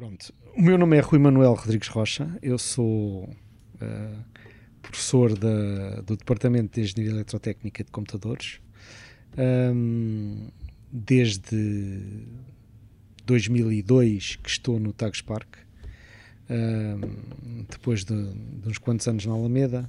[0.00, 0.32] Pronto.
[0.56, 4.24] O meu nome é Rui Manuel Rodrigues Rocha, eu sou uh,
[4.80, 8.62] professor da, do Departamento de Engenharia Eletrotécnica de Computadores.
[9.36, 10.48] Um,
[10.90, 12.24] desde
[13.26, 15.58] 2002 que estou no Tagus Park,
[16.48, 19.86] um, depois de, de, uns quantos anos na Alameda,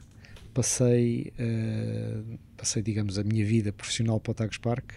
[0.54, 4.94] passei, uh, passei, digamos, a minha vida profissional para o Tagus Park,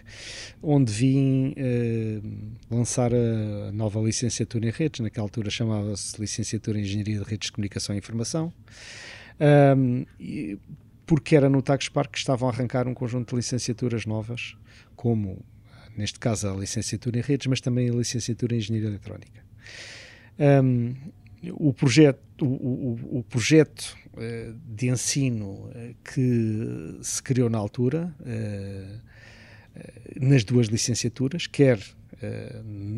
[0.61, 7.19] onde vim uh, lançar a nova licenciatura em redes, naquela altura chamava-se Licenciatura em Engenharia
[7.19, 8.53] de Redes de Comunicação e Informação,
[9.77, 10.57] um, e,
[11.05, 14.55] porque era no Tagus Park que estavam a arrancar um conjunto de licenciaturas novas,
[14.95, 15.43] como,
[15.95, 19.43] neste caso, a licenciatura em redes, mas também a licenciatura em Engenharia Eletrónica.
[20.39, 20.95] Um,
[21.51, 23.95] o projeto, o, o, o projeto
[24.65, 29.01] de ensino uh, que se criou na altura, uh,
[30.19, 31.79] nas duas licenciaturas, quer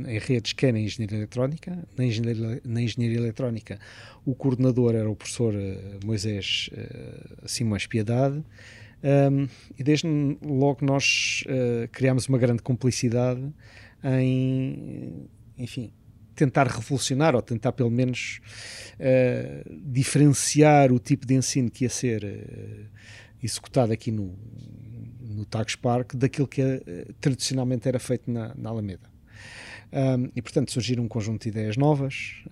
[0.08, 1.88] em redes, quer em engenharia eletrónica.
[1.98, 3.80] Na engenharia, na engenharia eletrónica,
[4.24, 5.56] o coordenador era o professor
[6.06, 6.70] Moisés
[7.48, 8.44] Simões Piedade.
[9.76, 10.08] E desde
[10.40, 11.44] logo nós
[11.92, 13.42] criámos uma grande cumplicidade
[14.04, 15.92] em, enfim,
[16.38, 18.40] tentar revolucionar ou tentar pelo menos
[18.94, 22.86] uh, diferenciar o tipo de ensino que ia ser uh,
[23.44, 24.38] executado aqui no,
[25.20, 25.46] no
[25.82, 29.10] Park daquilo que uh, tradicionalmente era feito na, na Alameda.
[29.92, 32.44] Um, e portanto surgiram um conjunto de ideias novas,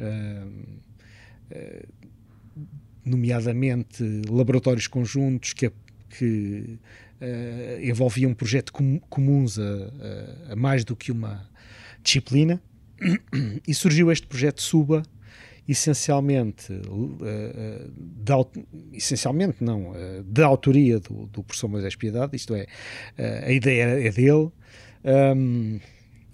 [3.03, 5.69] nomeadamente laboratórios conjuntos que,
[6.09, 6.79] que
[7.83, 11.47] envolviam um projeto com, comuns a, a mais do que uma
[12.01, 12.61] disciplina
[13.67, 15.03] e surgiu este projeto Suba,
[15.67, 22.67] essencialmente, uh, de, essencialmente não, uh, da autoria do, do professor Moisés Piedade, isto é,
[23.17, 24.51] a ideia é dele.
[25.03, 25.79] Um,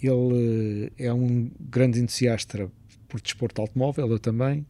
[0.02, 2.70] ele é um grande entusiasta
[3.08, 4.66] por desporto automóvel, eu também.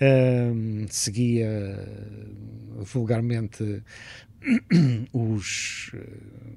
[0.00, 1.86] Um, seguia
[2.80, 3.82] vulgarmente
[5.12, 5.90] os,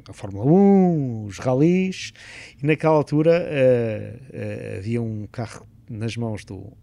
[0.09, 2.11] a Fórmula 1, os ralis,
[2.61, 6.75] e naquela altura uh, uh, havia um carro nas mãos do uh,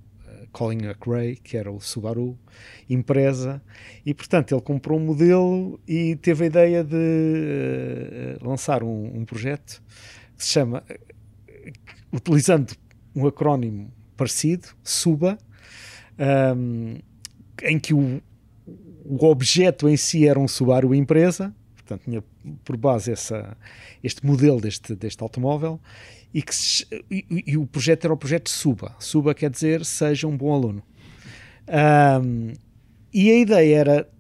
[0.52, 2.38] Colin McRae, que era o Subaru
[2.88, 3.62] Impreza,
[4.04, 9.82] e portanto ele comprou um modelo e teve a ideia de lançar um, um, projeto
[10.38, 10.82] que se chama,
[12.12, 12.74] utilizando
[13.14, 15.38] um acrónimo parecido, SUBA,
[16.56, 16.98] um,
[17.62, 18.22] em que o,
[19.04, 22.24] o objeto em si era um Subaru empresa, portanto tinha
[22.64, 23.56] por base essa,
[24.02, 25.80] este modelo deste, deste automóvel
[26.32, 28.94] e, que se, e, e, o projeto era o projeto Suba.
[28.98, 30.82] Suba quer dizer seja um bom aluno.
[31.68, 32.52] Um,
[33.12, 34.10] e a ideia era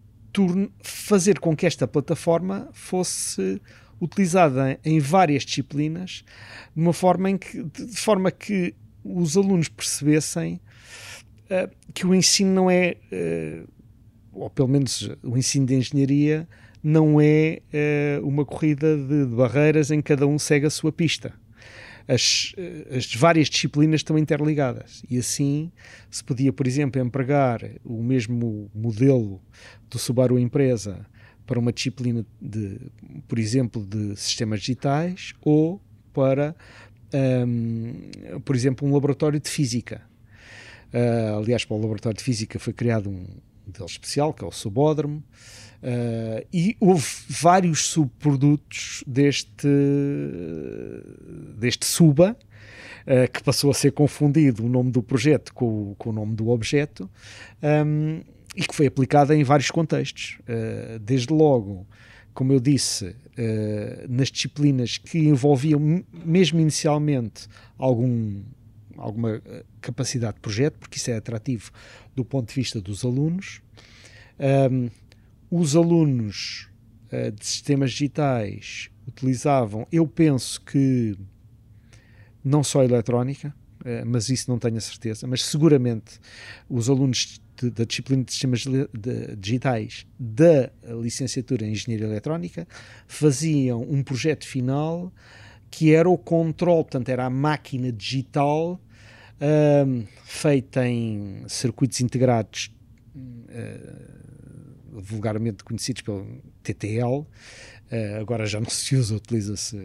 [0.82, 3.60] fazer com que esta plataforma fosse
[4.00, 6.24] utilizada em várias disciplinas
[6.74, 8.74] de uma forma em que, de forma que
[9.04, 10.60] os alunos percebessem
[11.46, 13.68] uh, que o ensino não é uh,
[14.34, 16.46] ou pelo menos o ensino de engenharia,
[16.82, 17.60] não é
[18.20, 21.32] uh, uma corrida de, de, barreiras em que cada um segue a sua pista.
[22.06, 25.72] As, eh, as, várias disciplinas estão interligadas e assim
[26.10, 29.40] se podia, por exemplo, empregar o mesmo modelo
[29.88, 31.06] do Subaru Empresa
[31.46, 32.78] para uma disciplina de,
[33.26, 35.80] por exemplo, de sistemas digitais ou
[36.12, 36.54] para,
[37.14, 40.02] um, ehm, por exemplo, um laboratório de física.
[40.92, 43.24] Uh, aliás, para o laboratório de física foi criado um,
[43.66, 45.22] modelo especial, que é o subódromo,
[45.82, 49.68] uh, e houve vários subprodutos deste,
[51.56, 52.36] deste suba,
[53.06, 56.48] uh, que passou a ser confundido o nome do projeto com, com o nome do
[56.48, 57.08] objeto,
[57.62, 58.22] um,
[58.56, 60.38] e que foi aplicada em vários contextos.
[60.42, 61.86] Uh, desde logo,
[62.32, 63.14] como eu disse,
[64.08, 67.46] nas disciplinas que envolviam, mesmo inicialmente,
[67.78, 68.42] algum
[68.96, 71.70] alguma eh, capacidade de projeto, porque isso é atrativo
[72.14, 73.60] do ponto de vista dos alunos.
[74.38, 74.90] Um,
[75.50, 76.68] os alunos
[77.12, 81.16] uh, de sistemas digitais utilizavam, eu penso que
[82.42, 86.18] não só eletrónica, uh, mas isso não tenho a certeza, mas seguramente
[86.68, 90.70] os alunos de, da disciplina de sistemas de, de, digitais da
[91.00, 92.66] licenciatura em Engenharia Eletrónica
[93.06, 95.12] faziam um projeto final
[95.70, 98.80] que era o controle, portanto, era a máquina digital
[99.40, 102.70] uh, feita em circuitos integrados,
[103.14, 107.26] uh, vulgarmente conhecidos pelo TTL.
[107.90, 109.76] Uh, agora já não se usa, utiliza-se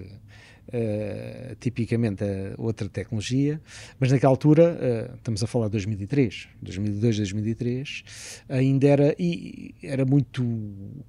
[0.69, 3.61] uh, tipicamente a outra tecnologia,
[3.99, 4.77] mas naquela altura,
[5.11, 8.03] uh, estamos a falar de 2003, 2002, 2003,
[8.49, 10.43] ainda era, e era muito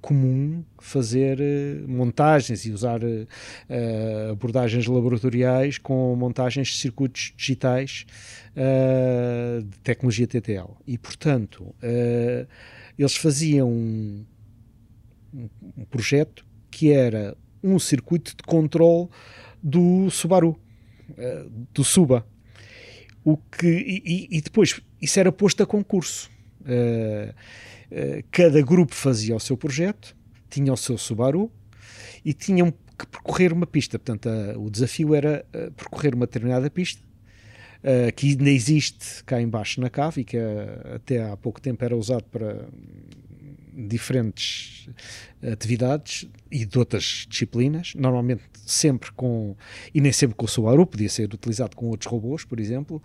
[0.01, 3.01] comum fazer uh, montagens e usar
[4.31, 8.05] abordagens laboratoriais com montagens de circuitos digitais
[9.63, 10.71] de tecnologia TTL.
[10.85, 11.73] E, portanto,
[12.97, 14.25] eles faziam um,
[15.33, 19.09] um projeto que era um circuito de controle
[19.61, 20.57] do Subaru,
[21.11, 22.25] uh, do Suba.
[23.23, 26.29] O que, e, e, depois isso era posto a concurso.
[26.61, 27.31] Uh,
[27.91, 30.15] uh, cada grupo fazia o seu projeto,
[30.49, 31.51] tinha o seu Subaru
[32.25, 33.99] e tinham que percorrer uma pista.
[33.99, 37.01] Portanto, o desafio era percorrer uma determinada pista.
[38.15, 40.37] que ainda existe cá embaixo na cave e que
[40.93, 42.67] até há pouco tempo era usado para
[43.73, 44.89] diferentes
[45.51, 49.55] atividades e de outras disciplinas, normalmente sempre com,
[49.93, 53.01] e nem sempre com o Subaru, podia ser utilizado com outros robôs, por exemplo,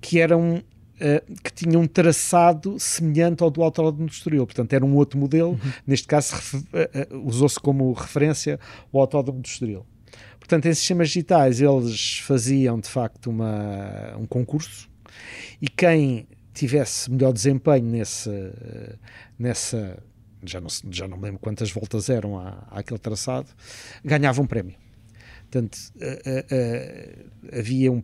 [0.00, 0.62] que eram
[1.00, 5.52] Uh, que tinham um traçado semelhante ao do Autódromo Estoril, portanto era um outro modelo,
[5.52, 5.72] uhum.
[5.86, 8.60] neste caso uh, uh, usou-se como referência
[8.92, 9.86] o Autódromo do Estoril.
[10.38, 14.90] Portanto, em sistemas digitais eles faziam de facto uma, um concurso
[15.62, 18.30] e quem tivesse melhor desempenho nesse,
[19.38, 20.02] nessa
[20.44, 23.48] já não, já não lembro quantas voltas eram à, àquele traçado,
[24.04, 24.74] ganhava um prémio.
[25.50, 28.02] Portanto, uh, uh, havia um,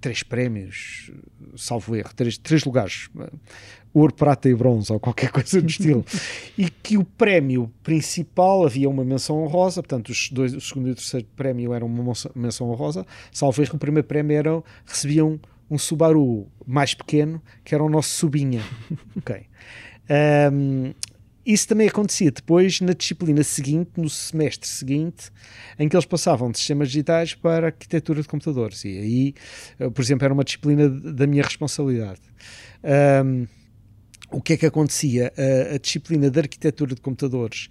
[0.00, 1.10] três prémios,
[1.56, 3.08] salvo erro, três, três lugares,
[3.94, 6.04] ouro, prata e bronze, ou qualquer coisa do estilo,
[6.56, 10.92] e que o prémio principal havia uma menção honrosa, portanto, os dois, o segundo e
[10.92, 15.38] o terceiro prémio eram uma menção honrosa, salvo erro, o primeiro prémio era, recebiam
[15.72, 18.62] um Subaru mais pequeno, que era o nosso Subinha.
[19.16, 19.46] ok.
[20.52, 20.92] Um,
[21.46, 25.30] isso também acontecia depois na disciplina seguinte, no semestre seguinte,
[25.78, 28.84] em que eles passavam de sistemas digitais para arquitetura de computadores.
[28.84, 29.34] E aí,
[29.80, 32.20] eh, por exemplo, era uma disciplina da minha responsabilidade.
[33.24, 33.46] Um,
[34.30, 35.32] o que é que acontecia?
[35.36, 37.68] A, a, disciplina de arquitetura de computadores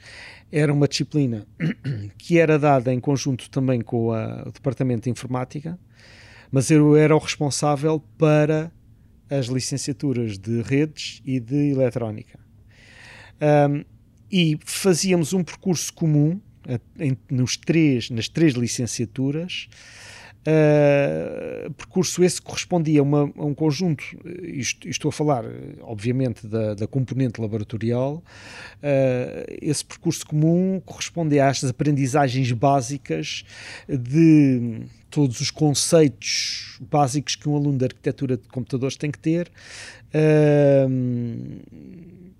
[0.51, 1.47] era uma disciplina
[2.17, 5.79] que era dada em conjunto também com a, o departamento de informática,
[6.51, 8.71] mas eu era o responsável para
[9.29, 12.39] as licenciaturas de redes e de eletrónica.
[13.41, 13.85] Um,
[14.29, 16.39] e fazíamos um percurso comum
[16.99, 19.67] em, nos três, nas três licenciaturas.
[20.41, 24.03] Uh, percurso esse correspondia a, uma, a um conjunto,
[24.41, 25.45] isto, estou a falar,
[25.81, 28.15] obviamente, da, da componente laboratorial.
[28.15, 33.43] Uh, esse percurso comum correspondia às aprendizagens básicas
[33.87, 39.51] de todos os conceitos básicos que um aluno de arquitetura de computadores tem que ter.
[40.13, 41.61] Uh,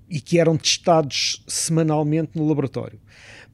[0.10, 3.00] e que eram testados semanalmente no laboratório.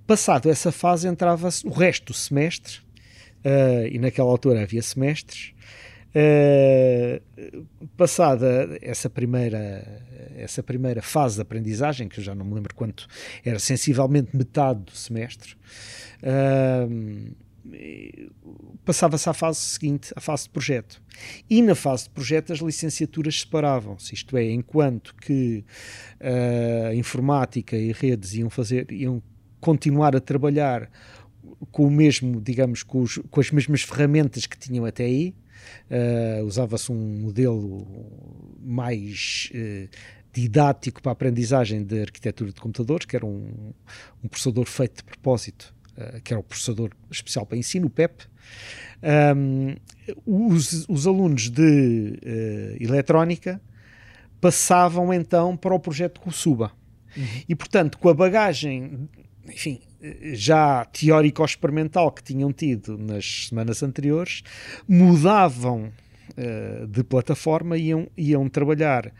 [0.07, 2.79] Passado essa fase, entrava o resto do semestre,
[3.47, 5.53] uh, e naquela altura havia semestres.
[6.15, 7.21] Uh,
[7.95, 9.85] passada essa primeira,
[10.35, 13.07] essa primeira fase de aprendizagem, que eu já não me lembro quanto,
[13.45, 15.55] era sensivelmente metade do semestre,
[16.23, 17.35] uh,
[18.85, 21.01] passava-se à fase seguinte, a fase de projeto.
[21.49, 25.65] E na fase de projeto as licenciaturas separavam-se, isto é, enquanto que
[26.21, 29.21] uh, informática e redes iam fazer, iam
[29.59, 30.89] continuar a trabalhar
[31.71, 35.35] com o mesmo, digamos, com, os, com as mesmas ferramentas que tinham até aí,
[35.89, 37.85] uh, usava-se um modelo
[38.59, 39.89] mais uh,
[40.33, 43.73] didático para a aprendizagem de arquitetura de computadores, que era um,
[44.23, 48.25] um processador feito de propósito eh, que era o processador especial para ensino, o PEP,
[49.35, 49.75] um,
[50.27, 53.59] os, os, alunos de uh, eletrónica
[54.39, 56.71] passavam então para o projeto Kusuba.
[57.15, 57.23] Uhum.
[57.49, 59.09] E, portanto, com a bagagem,
[59.47, 59.81] enfim,
[60.33, 64.43] já teórico experimental que tinham tido nas semanas anteriores,
[64.87, 65.91] mudavam
[66.37, 69.11] uh, de plataforma e iam, iam trabalhar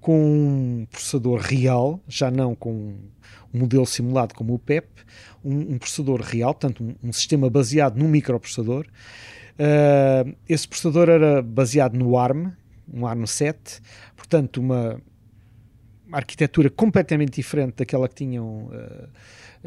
[0.00, 2.94] com um processador real, já não com
[3.52, 4.86] um modelo simulado como o PEP,
[5.44, 8.86] um, um processador real, portanto, um, um, sistema baseado num microprocessador.
[9.58, 12.52] Uh, esse processador era baseado no ARM,
[12.92, 13.80] um ARM 7,
[14.16, 15.00] portanto, uma,
[16.06, 19.08] uma arquitetura completamente diferente daquela que tinham uh,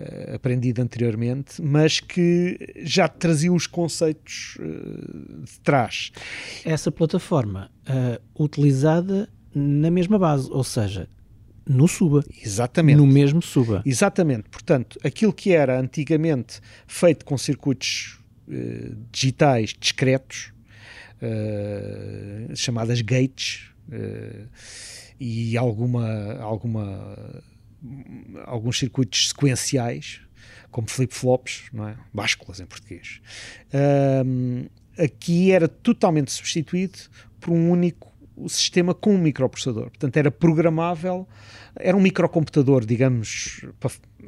[0.02, 4.58] uh, aprendido anteriormente, mas que já trazia os conceitos
[5.44, 6.12] de trás.
[6.66, 7.70] Essa plataforma
[8.38, 11.08] utilizada na mesma base, ou seja,
[11.68, 12.24] no Suba.
[12.44, 12.98] Exatamente.
[12.98, 13.82] No mesmo Suba.
[13.86, 14.50] Exatamente.
[14.50, 20.54] Portanto, aquilo que era antigamente feito com circuitos uh, digitais discretos,
[21.22, 24.48] uh, chamadas gates, uh,
[25.20, 27.16] e alguma, alguma,
[28.46, 30.22] alguns circuitos sequenciais,
[30.70, 31.96] como flip-flops, não é?
[32.14, 33.22] básculas em português.
[34.26, 34.66] Um,
[34.98, 37.00] aqui era totalmente substituído
[37.40, 38.12] por um único
[38.48, 39.90] sistema com um microprocessador.
[39.90, 41.28] Portanto, era programável,
[41.76, 43.66] era um microcomputador, digamos,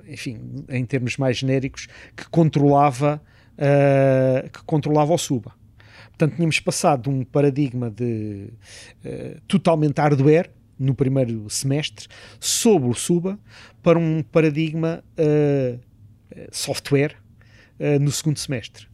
[0.07, 3.21] enfim, em termos mais genéricos, que controlava,
[3.53, 5.53] uh, que controlava o SUBA.
[6.09, 8.49] Portanto, tínhamos passado de um paradigma de
[9.05, 10.51] uh, totalmente hardware
[10.83, 12.07] no primeiro semestre
[12.39, 13.39] sobre o SUBA
[13.81, 15.79] para um paradigma uh,
[16.51, 17.15] software
[17.99, 18.87] no segundo semestre.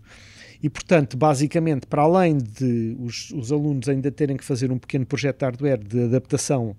[0.62, 5.06] E, portanto, basicamente, para além de os, os, alunos ainda terem que fazer um pequeno
[5.06, 6.76] projeto de hardware de adaptação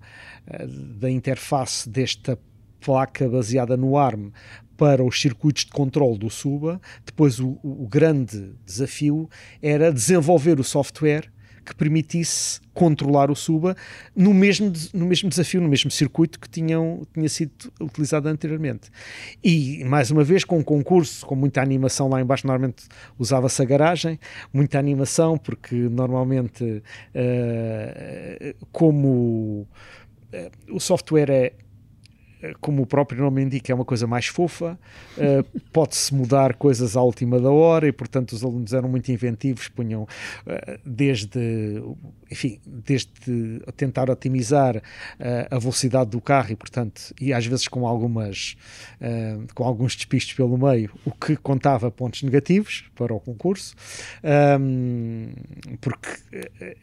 [0.47, 0.67] uh,
[0.99, 2.37] da interface desta
[2.79, 4.31] placa baseada no ARM
[4.77, 9.29] para os circuitos de controle do SUBA, depois o, o grande desafio
[9.61, 11.31] era desenvolver o software
[11.65, 13.75] que permitisse controlar o Suba
[14.15, 18.89] no mesmo, no mesmo desafio, no mesmo circuito que tinham, tinha sido utilizado anteriormente.
[19.43, 22.85] E, mais uma vez, com um concurso, com muita animação lá embaixo, normalmente
[23.17, 24.19] usava-se a garagem,
[24.53, 29.67] muita animação, porque normalmente, uh, como
[30.33, 31.53] uh, o software é
[32.59, 34.77] como o próprio nome indica, é uma coisa mais fofa,
[35.17, 39.67] uh, pode-se mudar coisas à última da hora e, portanto, os alunos eram muito inventivos,
[39.67, 41.81] punham uh, desde,
[42.29, 43.11] enfim, desde
[43.75, 44.81] tentar otimizar uh,
[45.49, 48.55] a velocidade do carro e, portanto, e às vezes com algumas,
[49.53, 53.75] com alguns despistos pelo meio, o que contava pontos negativos para o concurso,
[54.59, 55.31] um,
[55.79, 56.09] porque,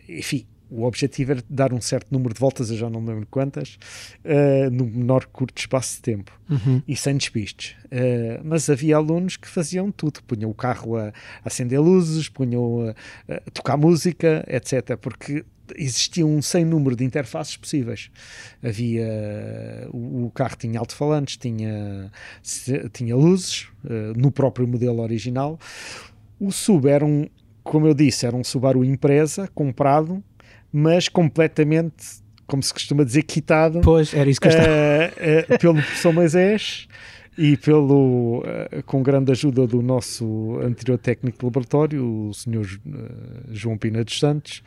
[0.08, 3.26] enfim, o objetivo era dar um certo número de voltas, eu já não me lembro
[3.30, 3.78] quantas,
[4.24, 6.82] uh, no menor curto espaço de tempo uhum.
[6.86, 7.76] e sem despistes.
[7.86, 11.12] Uh, mas havia alunos que faziam tudo, punham o carro a,
[11.44, 12.94] acender luzes, punham
[13.28, 14.96] a, a, tocar música, etc.
[15.00, 15.44] Porque
[15.76, 18.10] existia um sem número de interfaces possíveis.
[18.62, 19.08] Havia
[19.90, 22.10] o, o carro tinha alto-falantes, tinha,
[22.92, 25.58] tinha luzes uh, no próprio modelo original.
[26.38, 27.26] O sub era um,
[27.68, 30.22] como eu disse, era um Subaru Impresa comprado
[30.72, 33.80] mas completamente, como se costuma dizer, quitado.
[33.80, 34.68] Pois, era isso que eu estava.
[34.68, 36.88] Uh, uh, pelo professor Moisés
[37.36, 42.66] e pelo, uh, com grande ajuda do nosso anterior técnico de laboratório, o senhor
[43.50, 44.62] João Pina dos Santos,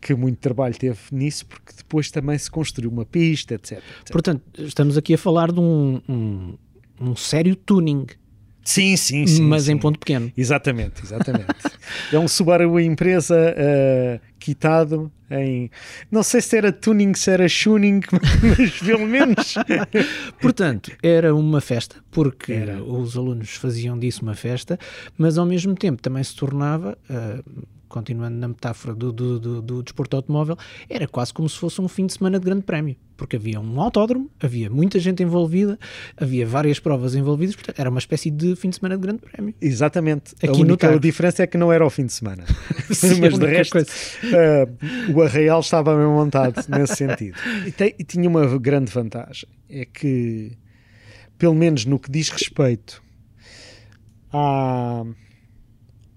[0.00, 3.78] que muito trabalho teve nisso, porque depois também se construiu uma pista, etc.
[3.78, 3.82] etc.
[4.10, 6.54] Portanto, estamos aqui a falar de um, um,
[7.00, 8.06] um sério tuning
[8.68, 9.42] Sim, sim, sim.
[9.44, 9.72] Mas sim.
[9.72, 10.30] em ponto pequeno.
[10.36, 11.46] Exatamente, exatamente.
[12.12, 15.70] é um Subaru empresa uh, quitado em.
[16.10, 18.02] Não sei se era tuning, se era tuning,
[18.58, 19.54] mas pelo menos.
[20.38, 22.84] Portanto, era uma festa, porque era.
[22.84, 24.78] os alunos faziam disso uma festa,
[25.16, 26.98] mas ao mesmo tempo também se tornava.
[27.08, 27.42] Uh,
[27.88, 30.56] continuando na metáfora do, do, do, do, desporto automóvel,
[30.88, 33.80] era quase como se fosse um fim de semana de grande prémio, porque havia um
[33.80, 35.78] autódromo, havia muita gente envolvida,
[36.16, 39.54] havia várias provas envolvidas, portanto era uma espécie de fim de semana de grande prémio.
[39.60, 40.34] Exatamente.
[40.36, 42.44] Aqui a única diferença é que não era o fim de semana.
[42.92, 47.36] Sim, Mas de resto, uh, o Arraial estava bem montado nesse sentido.
[47.66, 50.52] E, tem, e tinha uma grande vantagem, é que,
[51.38, 53.02] pelo menos no que diz respeito
[54.32, 55.04] à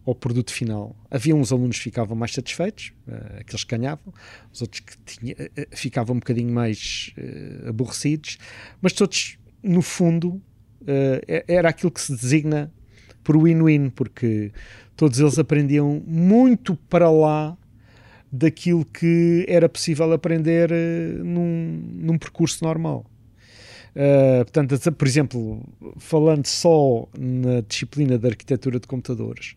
[0.05, 0.95] ao produto final.
[1.09, 4.13] Havia uns alunos que ficavam mais satisfeitos, uh, aqueles que ganhavam,
[4.51, 8.37] os outros que tinha, uh, ficavam um bocadinho mais uh, aborrecidos,
[8.81, 10.41] mas todos, no fundo,
[11.47, 12.73] era aquilo que se designa
[13.23, 14.51] por win-win, porque
[14.95, 17.55] todos eles aprendiam muito para lá
[18.31, 20.71] daquilo que era possível aprender
[21.23, 23.05] num, num percurso normal.
[23.95, 25.61] Uh, portanto, por exemplo,
[25.97, 29.55] falando só na disciplina de arquitetura de computadores,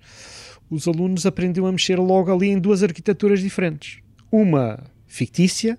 [0.68, 4.00] os alunos aprendiam a mexer logo ali em duas arquiteturas diferentes.
[4.32, 5.78] Uma fictícia,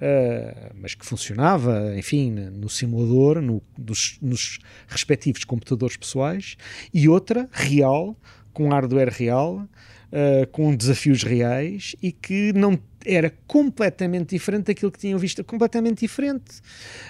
[0.00, 6.56] uh, mas que funcionava, enfim, no simulador, no, nos, nos respectivos computadores pessoais,
[6.92, 8.16] e outra real,
[8.52, 9.66] com hardware real,
[10.12, 16.00] uh, com desafios reais e que não era completamente diferente daquilo que tinham visto, completamente
[16.00, 16.60] diferente,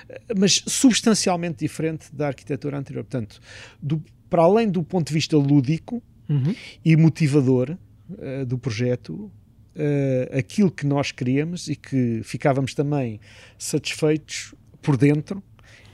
[0.08, 3.04] uh, mas substancialmente diferente da arquitetura anterior.
[3.04, 3.40] Portanto,
[3.82, 6.54] do, para além do ponto de vista lúdico uhum.
[6.84, 7.76] e motivador
[8.10, 9.30] uh, do projeto,
[10.36, 13.18] aquilo que nós queríamos e que ficávamos também
[13.56, 15.42] satisfeitos por dentro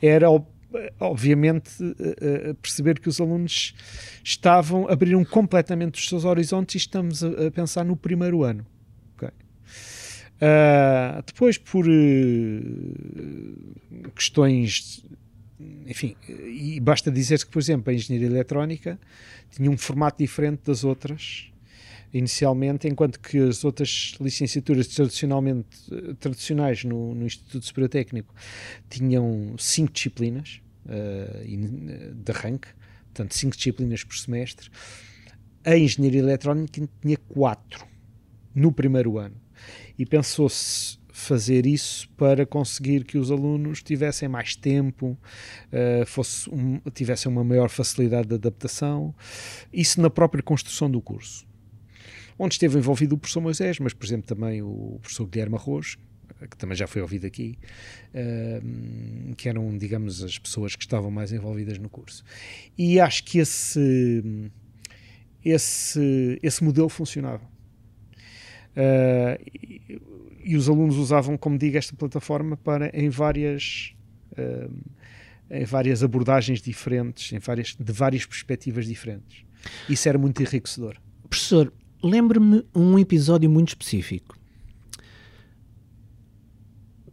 [0.03, 0.29] era
[1.01, 3.75] obviamente, uh, perceber que os alunos
[4.23, 8.67] estavam, abriram completamente os seus horizontes e estamos a, pensar no primeiro ano.
[9.17, 9.31] Okay?
[10.41, 11.93] Uh, depois, por uh,
[14.15, 15.05] questões,
[15.87, 18.99] enfim, e basta dizer que, por exemplo, a engenharia eletrónica
[19.51, 21.51] tinha um formato diferente das outras
[22.13, 25.69] inicialmente, enquanto que as outras licenciaturas tradicionalmente
[26.19, 28.35] tradicionais no, no Instituto Superior Técnico
[28.89, 32.69] tinham cinco disciplinas uh, de arranque,
[33.07, 34.71] portanto, cinco disciplinas por semestre.
[35.65, 37.87] A engenharia eletrónica tinha quatro
[38.55, 39.37] no primeiro ano.
[39.99, 45.19] E pensou-se fazer isso para conseguir que os alunos tivessem mais tempo,
[45.73, 49.13] uh, fosse um, tivessem uma maior facilidade de adaptação,
[49.73, 51.48] isso na própria construção do curso.
[52.39, 55.97] Onde esteve envolvido o professor Moisés, mas, por exemplo, também o professor Guilherme Arroz,
[56.47, 57.59] que também já foi ouvido aqui,
[58.15, 62.23] uh, que eram, digamos, as pessoas que estavam mais envolvidas no curso.
[62.77, 64.51] E acho que esse,
[65.45, 67.45] esse, esse modelo funcionava.
[68.77, 70.01] Uh, e,
[70.45, 73.95] e, os alunos usavam, como digo, esta plataforma para em várias
[74.33, 74.73] uh,
[75.51, 79.45] em várias abordagens diferentes, em várias, de várias perspectivas diferentes.
[79.89, 80.97] Isso era muito enriquecedor.
[81.29, 84.37] Professor, lembre-me um episódio muito específico.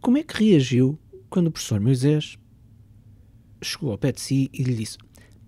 [0.00, 2.38] Como é que reagiu quando o professor Moisés
[3.62, 4.98] chegou ao pé de si e lhe disse: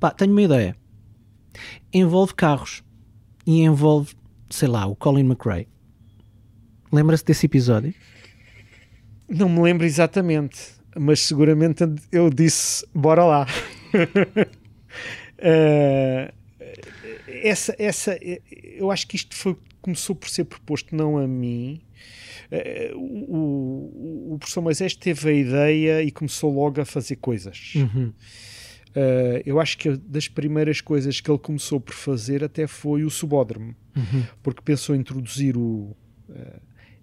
[0.00, 0.76] Pá, tenho uma ideia.
[1.92, 2.83] Envolve carros
[3.47, 4.14] e envolve,
[4.50, 5.68] sei lá, o Colin McRae.
[6.92, 7.95] Lembra-se desse episódio?
[9.28, 10.59] Não me lembro exatamente,
[10.99, 13.47] mas seguramente eu disse: bora lá.
[15.38, 16.33] uh,
[17.28, 18.18] essa, essa,
[18.52, 21.80] eu acho que isto foi, começou por ser proposto não a mim.
[22.50, 27.75] Uh, o, o, o professor Moisés teve a ideia e começou logo a fazer coisas.
[27.75, 28.12] Uhum.
[28.88, 33.11] Uh, eu acho que das primeiras coisas que ele começou por fazer até foi o
[33.11, 34.25] subódromo, uhum.
[34.42, 35.97] porque pensou em introduzir o,
[36.28, 36.61] uh,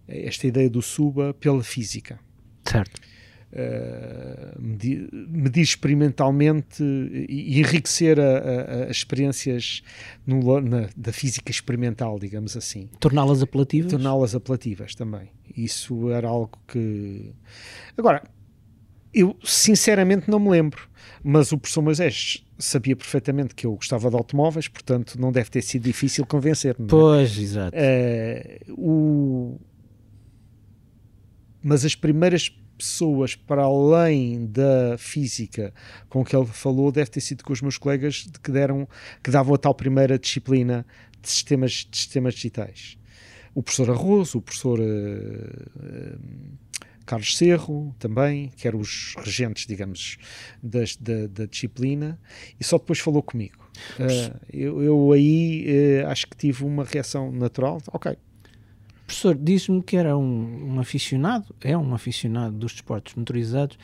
[0.07, 2.19] esta ideia do suba pela física.
[2.63, 2.99] Certo.
[3.55, 9.81] Uh, medir, medir, experimentalmente e, enriquecer as experiências
[10.27, 12.89] no, na, da física experimental, digamos assim.
[12.99, 13.91] Torná-las apelativas?
[13.91, 15.29] Torná-las apelativas também.
[15.55, 17.33] Isso era algo que.
[17.97, 18.23] Agora,
[19.13, 20.89] eu sinceramente não me lembro,
[21.23, 25.61] mas o professor Moisés sabia perfeitamente que eu gostava de automóveis, portanto não deve ter
[25.61, 26.85] sido difícil convencer-me.
[26.85, 26.89] É?
[26.89, 27.77] Pois, exato.
[27.77, 29.59] Uh, o
[31.63, 35.73] mas as primeiras pessoas para além da física
[36.09, 38.87] com que ele falou deve ter sido com os meus colegas que deram
[39.23, 40.85] que davam a tal primeira disciplina
[41.21, 42.97] de sistemas, de sistemas digitais
[43.55, 46.19] o professor Arroz, o professor uh, uh,
[47.05, 50.17] Carlos Cerro também, que eram os regentes, digamos,
[50.61, 52.19] das, da, da, disciplina,
[52.59, 53.65] e só depois falou comigo.
[53.97, 58.17] Uh, eu, eu, aí acho que tive uma reação natural, ok,
[59.05, 63.77] professor disse-me que era um, um, aficionado, é um aficionado dos desportos motorizados.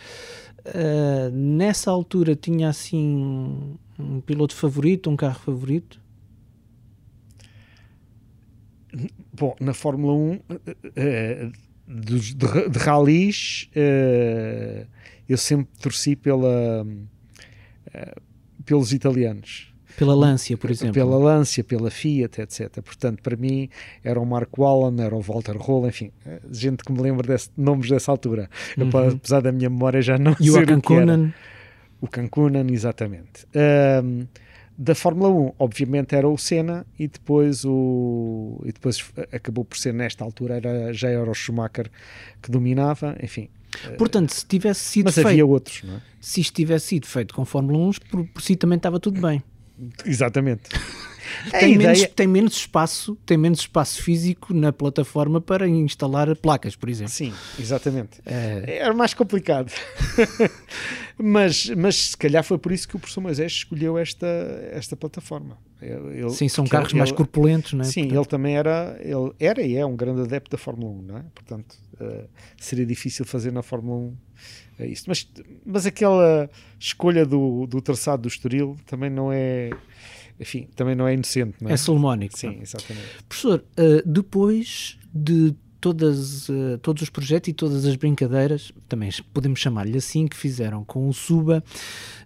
[0.66, 6.02] Uh, nessa altura tinha assim um piloto favorito, um carro favorito?
[9.34, 11.52] Bom, na Fórmula 1, uh, uh,
[11.88, 14.88] de, de, de ralis, uh,
[15.30, 16.86] eu sempre torci pela,
[18.66, 20.94] pelos italianos pela Lancia, por exemplo.
[20.94, 22.82] Pela Lancia, pela Fiat, etc.
[22.82, 23.70] Portanto, para mim,
[24.04, 26.12] era o Marco Allen, era o Walter Roll, enfim,
[26.52, 28.50] gente que me lembra desse, nomes dessa altura.
[28.78, 28.90] Uhum.
[29.16, 31.34] Apesar da minha memória já não e ser o Cancunan.
[32.00, 33.46] O Cancunan, exatamente.
[34.04, 34.26] Um,
[34.78, 39.94] da Fórmula 1, obviamente era o Senna e depois o e depois acabou por ser
[39.94, 41.92] nesta altura era já era o Schumacher
[42.42, 43.50] que dominava, enfim.
[43.98, 46.02] Portanto, se tivesse sido Mas feito, havia outros, não é?
[46.20, 49.44] Se isto tivesse sido feito com Fórmula 1, por, por si também estava tudo bem.
[50.06, 50.70] Exatamente.
[51.52, 51.94] tem, ideia...
[51.94, 57.14] menos, tem menos espaço, tem menos espaço físico na plataforma para instalar placas, por exemplo.
[57.14, 58.22] Sim, exatamente.
[58.26, 58.78] É...
[58.78, 59.72] Era mais complicado.
[61.18, 64.28] mas, mas se calhar foi por isso que o professor Moisés escolheu esta,
[64.72, 65.58] esta plataforma.
[65.82, 67.86] Ele, sim, são carros ele, mais corpulentos, não é?
[67.86, 68.18] Sim, Portanto...
[68.20, 71.24] ele também era, ele era e é um grande adepto da Fórmula 1, não é?
[71.34, 74.16] Portanto, uh, seria difícil fazer na Fórmula 1
[74.80, 75.06] é isso.
[75.08, 75.28] Mas,
[75.66, 79.70] mas aquela escolha do, do traçado do Estoril também não é
[80.40, 81.56] enfim, também não é inocente.
[81.62, 81.74] Não é?
[81.74, 82.38] é salomónico.
[82.38, 83.08] Sim, exatamente.
[83.30, 89.60] Professor, uh, depois de todas, uh, todos os projetos e todas as brincadeiras, também podemos
[89.60, 91.64] chamar-lhe assim, que fizeram com o Suba,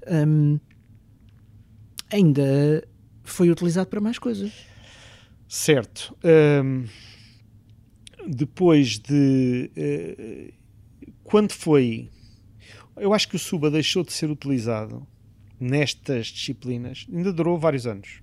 [0.08, 0.58] um,
[2.10, 2.88] ainda
[3.32, 4.52] foi utilizado para mais coisas.
[5.48, 6.16] Certo.
[6.24, 6.86] Um,
[8.28, 9.72] depois de.
[9.78, 10.54] Uh,
[11.24, 12.10] quando foi
[12.98, 15.06] eu acho que o Suba deixou de ser utilizado
[15.60, 18.22] nestas disciplinas, ainda durou vários anos.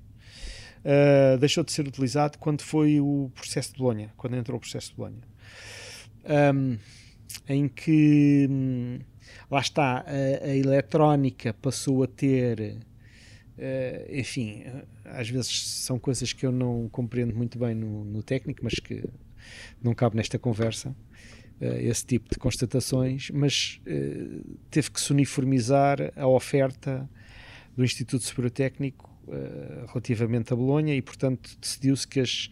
[0.80, 4.90] Uh, deixou de ser utilizado quando foi o processo de Bolonha, quando entrou o processo
[4.90, 5.20] de Bolonha.
[6.54, 6.78] Um,
[7.48, 8.98] em que hum,
[9.50, 12.78] lá está, a, a, eletrónica passou a ter,
[13.62, 14.64] uh, enfim,
[15.04, 19.04] às vezes são coisas que eu não compreendo muito bem no, no técnico, mas que
[19.82, 20.94] não cabe nesta conversa.
[21.62, 27.08] Eh, esse tipo de constatações, mas uh, teve que se uniformizar a oferta
[27.76, 32.50] do Instituto Superior Técnico uh, relativamente a Bolonha e, portanto, decidiu-se que as,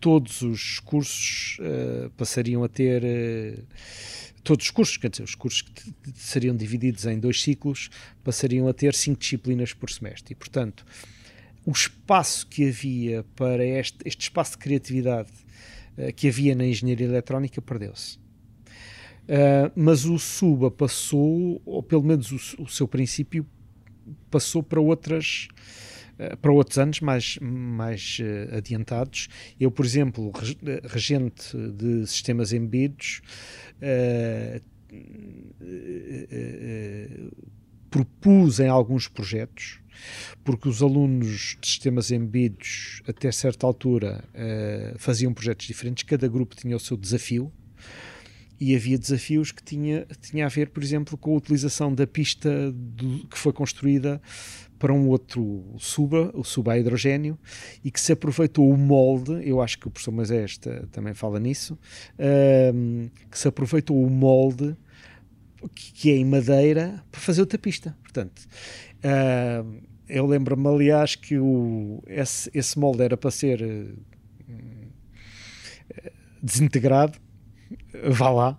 [0.00, 3.02] todos os cursos uh, passariam a ter.
[3.02, 3.64] Uh,
[4.42, 7.88] todos os cursos, quer dizer, os cursos que seriam divididos em dois ciclos
[8.22, 10.32] passariam a ter cinco disciplinas por semestre.
[10.32, 10.84] E, portanto,
[11.64, 15.32] o espaço que havia para este, este espaço de criatividade
[15.96, 18.22] uh, que havia na engenharia eletrónica perdeu-se.
[19.74, 23.46] Mas o SUBA passou, ou pelo menos o, o seu princípio,
[24.30, 25.48] passou para outras
[26.40, 29.28] para outros anos mais, mais uh, adiantados.
[29.58, 30.32] Eu, por exemplo,
[30.84, 33.20] regente de sistemas embebidos,
[37.90, 39.80] propus em alguns projetos,
[40.44, 44.24] porque os alunos de sistemas embebidos, até certa altura,
[44.98, 47.52] faziam projetos diferentes, cada grupo tinha o seu desafio
[48.60, 52.72] e havia desafios que tinha, tinha a ver, por exemplo, com a utilização da pista
[52.72, 54.20] do, que foi construída
[54.84, 57.38] para um outro suba, o suba a hidrogênio,
[57.82, 60.60] e que se aproveitou o molde, eu acho que o professor Moisés
[60.92, 61.78] também fala nisso,
[62.74, 64.76] um, que se aproveitou o molde
[65.74, 67.96] que, que, é em madeira para fazer outra pista.
[68.02, 68.46] Portanto,
[68.98, 73.96] uh, eu lembro-me, aliás, que o, esse, esse molde era para ser uh,
[76.42, 77.18] desintegrado
[78.10, 78.58] vá lá.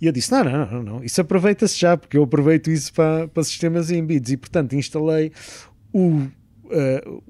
[0.00, 1.04] E eu disse: não, não, não, não.
[1.04, 4.30] isso aproveita-se já, porque eu aproveito isso para, para sistemas embeds.
[4.30, 5.32] E portanto instalei
[5.92, 7.22] o, uh,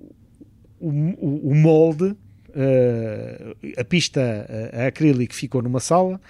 [0.79, 6.21] o, o, molde, uh, a pista a acrílico ficou numa sala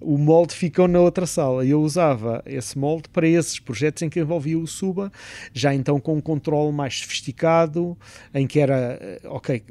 [0.00, 1.64] o molde ficou na outra sala.
[1.64, 5.10] E eu usava esse molde para esses projetos em que envolvia o Suba,
[5.52, 7.96] já então com um controle mais sofisticado,
[8.34, 9.62] em que era, eh, ok,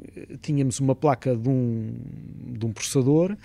[0.42, 1.94] tínhamos uma placa de um,
[2.58, 3.36] de um processador,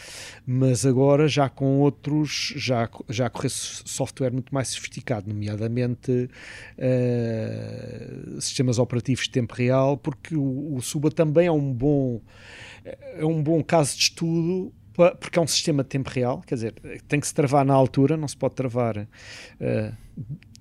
[0.45, 6.29] mas agora já com outros, já, já correr software muito mais sofisticado, nomeadamente
[6.77, 12.21] uh, sistemas operativos de tempo real, porque o, o Suba também é um bom
[12.83, 14.73] é um bom caso de estudo
[15.09, 16.73] porque é um sistema de tempo real, quer dizer,
[17.07, 19.07] tem que se travar na altura, não se pode travar uh,
[19.59, 19.91] eh,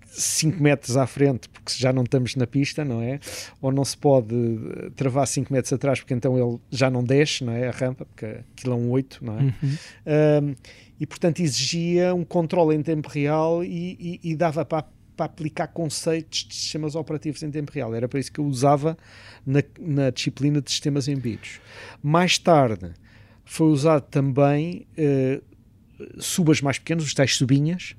[0.07, 3.21] 5 metros à frente porque já não estamos na pista, não é?
[3.61, 7.45] Ou não se pode eh, travar 5 metros atrás porque então ele já não desce,
[7.45, 7.69] não é?
[7.69, 9.43] A rampa, porque aquilo é um 8, não é?
[9.43, 9.53] Uhum.
[9.53, 10.57] Uh,
[10.99, 14.85] e portanto exigia um controle em tempo real e, e, e dava para
[15.21, 17.95] para aplicar conceitos de sistemas operativos em tempo real.
[17.95, 18.97] Era para isso que eu usava
[19.45, 21.61] na, na disciplina de sistemas embebidos.
[22.03, 22.93] Mais tarde,
[23.51, 25.43] foi usado também uh,
[26.23, 27.97] subas mais pequenas, os tais subinhas,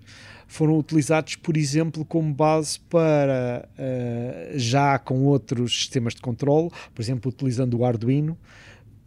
[0.48, 7.02] foram utilizados, por exemplo, como base para uh, já com outros sistemas de controle, por
[7.02, 8.38] exemplo, utilizando o Arduino,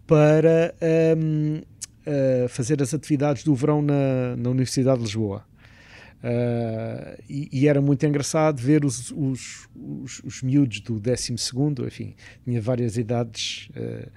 [0.06, 1.64] para um, ehm, uh,
[2.04, 5.46] eh, fazer as atividades do verão na, na Universidade de Lisboa.
[6.24, 11.34] Uh, e, e, era muito engraçado ver os, os, os, os miúdos do 12,
[11.86, 14.10] enfim, tinha várias idades, uh,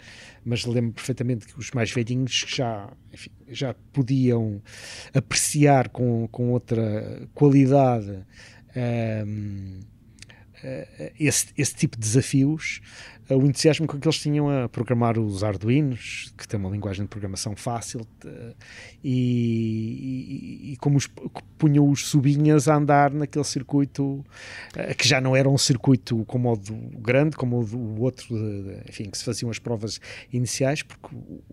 [0.45, 4.61] mas lembro perfeitamente que os mais velhinhos já, enfim, já podiam
[5.13, 8.23] apreciar com, com outra qualidade.
[8.69, 9.85] Uh,
[11.19, 12.81] esse, esse tipo de desafios
[13.35, 17.09] o entusiasmo com que eles tinham a programar os Arduinos, que tem uma linguagem de
[17.09, 18.07] programação fácil,
[19.03, 21.07] e, e, e como os,
[21.57, 24.23] punham os subinhas a andar naquele circuito,
[24.75, 28.27] eh, que já não era um circuito como o do grande, como o do outro,
[28.87, 29.99] enfim, que se faziam as provas
[30.31, 31.43] iniciais, porque o,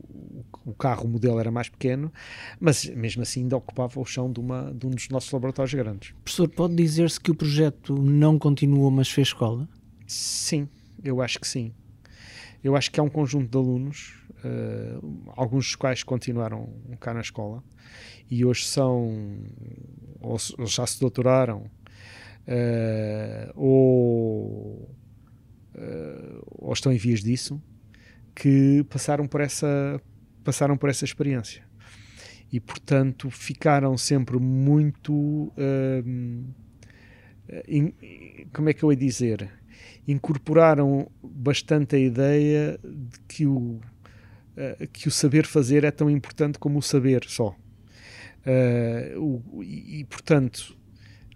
[0.64, 2.12] o carro, o modelo era mais pequeno,
[2.60, 6.12] mas mesmo assim ainda ocupava o chão de, uma, de um dos nossos laboratórios grandes.
[6.22, 9.68] Professor, pode dizer-se que o projeto não continuou, mas fez escola?
[10.06, 10.68] Sim,
[11.04, 11.72] eu acho que sim.
[12.62, 17.20] Eu acho que há um conjunto de alunos, uh, alguns dos quais continuaram cá na
[17.20, 17.62] escola
[18.30, 19.44] e hoje são,
[20.18, 21.70] ou, ou já se doutoraram,
[22.48, 24.96] uh, ou,
[25.74, 27.62] uh, ou estão em vias disso,
[28.34, 30.00] que passaram por essa,
[30.42, 31.62] passaram por essa experiência.
[32.50, 35.52] E, portanto, ficaram sempre muito.
[37.68, 37.92] In,
[38.52, 39.50] como é que eu ia dizer?
[40.06, 46.58] Incorporaram bastante a ideia de que o, uh, que o saber fazer é tão importante
[46.58, 47.56] como o saber só.
[49.16, 50.76] O, e, portanto,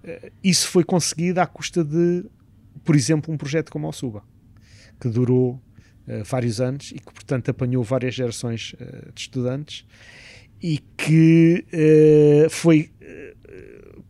[0.05, 2.25] uh, isso foi conseguido à custa de,
[2.85, 4.23] por exemplo, um projeto como o Suba,
[5.01, 5.61] que durou
[6.25, 8.75] vários anos e que, portanto, apanhou várias gerações
[9.15, 9.85] de estudantes
[10.63, 11.67] e que
[12.49, 12.91] foi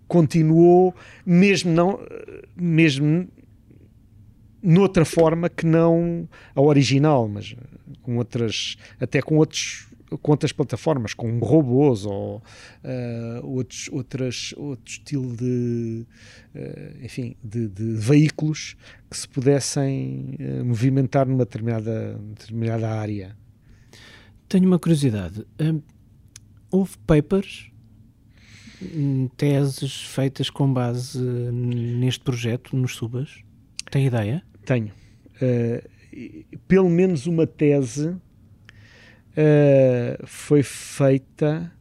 [0.07, 0.95] continuou
[1.27, 1.99] mesmo não
[2.57, 3.29] mesmo
[4.69, 7.57] noutra forma que não a original, mas
[8.03, 9.89] com outras, até com outros
[10.23, 16.07] com outras plataformas, com robôs ou uh, outros, outras, outro estilo de,
[16.55, 18.75] uh, enfim, de, de, veículos
[19.11, 23.37] que se pudessem uh, movimentar numa determinada, determinada área.
[24.49, 25.47] Tenho uma curiosidade.
[25.61, 25.83] Um,
[26.71, 27.71] houve papers,
[28.81, 33.43] hum, teses feitas com base neste projeto, nos Subas?
[33.91, 34.43] Tem ideia?
[34.69, 34.93] Tenho.
[36.67, 38.15] pelo menos uma tese
[39.39, 41.73] uh, foi feita,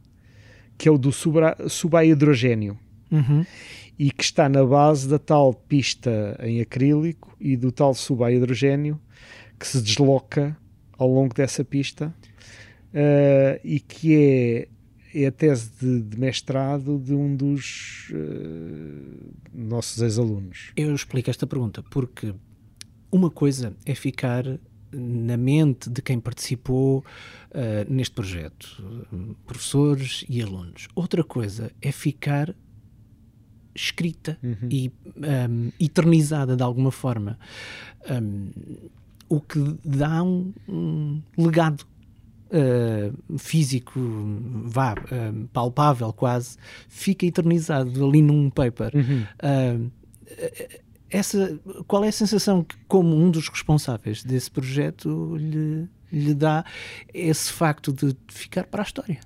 [0.76, 2.78] que é o do subahidrogênio,
[3.10, 3.44] uhum.
[3.98, 9.00] e que está na base da tal pista em acrílico e do tal subahidrogênio
[9.58, 10.56] que se desloca
[10.96, 12.14] ao longo dessa pista
[12.94, 14.68] uh, e que é
[15.14, 20.70] é a tese de, de, mestrado de um dos uh, nossos ex-alunos.
[20.76, 22.34] Eu explico esta pergunta porque
[23.10, 24.44] uma coisa é ficar
[24.90, 27.04] na mente de quem participou
[27.50, 28.82] uh, neste projeto,
[29.46, 30.88] professores e alunos.
[30.94, 32.54] Outra coisa é ficar
[33.74, 34.68] escrita uhum.
[34.70, 37.38] e um, eternizada de alguma forma.
[38.10, 38.50] Um,
[39.28, 41.86] o que dá um, um legado
[42.50, 44.00] uh, físico,
[44.64, 46.56] vá, uh, palpável quase,
[46.88, 48.92] fica eternizado ali num paper.
[48.94, 49.26] Uhum.
[49.86, 56.34] Uh, essa, qual é a sensação que, como um dos responsáveis desse projeto, lhe, lhe
[56.34, 56.64] dá
[57.12, 59.20] esse facto de ficar para a história?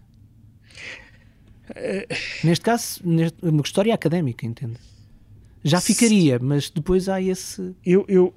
[2.44, 4.76] Neste caso, neste, uma história académica, entende?
[5.64, 7.74] Já ficaria, mas depois há esse.
[7.84, 8.34] Eu, eu,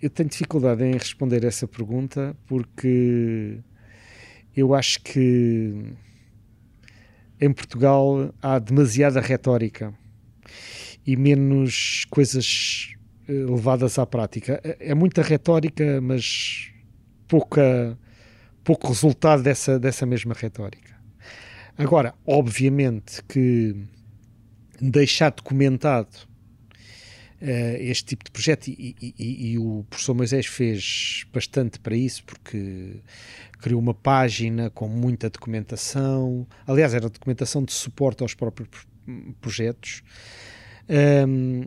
[0.00, 3.58] eu tenho dificuldade em responder essa pergunta porque
[4.56, 5.94] eu acho que
[7.40, 9.94] em Portugal há demasiada retórica
[11.06, 12.94] e menos coisas
[13.28, 14.60] eh, levadas à prática.
[14.64, 16.70] É, é muita retórica, mas
[17.28, 17.98] pouca,
[18.64, 20.92] pouco resultado dessa, dessa mesma retórica.
[21.76, 23.74] Agora, obviamente que
[24.80, 26.10] deixar documentado
[27.40, 32.24] uh, este tipo de projeto, e, e, e, o professor Moisés fez bastante para isso,
[32.24, 33.00] porque
[33.60, 38.68] criou uma página com muita documentação, aliás, era documentação de suporte aos próprios
[39.40, 40.02] projetos,
[41.28, 41.64] um,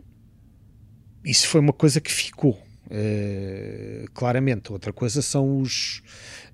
[1.24, 2.58] isso foi uma coisa que ficou.
[2.86, 6.00] Uh, claramente, outra coisa são os,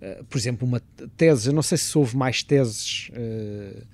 [0.01, 0.81] uh, por exemplo, uma
[1.16, 1.51] tese.
[1.51, 3.87] Eu não sei se houve mais teses uh,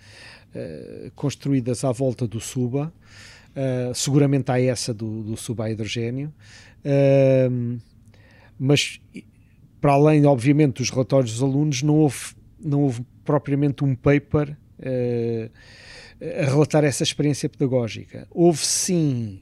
[1.16, 2.92] construídas à volta do Suba,
[3.94, 6.33] seguramente há essa do, do Suba a hidrogênio,
[8.59, 8.98] mas
[9.81, 14.57] para além, obviamente, dos relatórios dos alunos, não houve, não houve propriamente um paper
[16.20, 18.26] a relatar essa experiência pedagógica.
[18.31, 19.40] Houve sim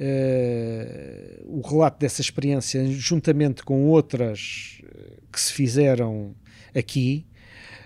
[0.00, 6.34] uh, o relato dessa experiência juntamente com outras eh, que se fizeram
[6.74, 7.26] aqui.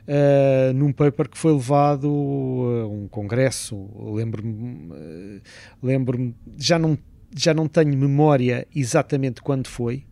[0.09, 5.43] Uh, num paper que foi levado a um congresso, lembro-me, uh,
[5.83, 6.97] lembro-me, já não,
[7.37, 10.05] já não tenho memória exatamente quando foi.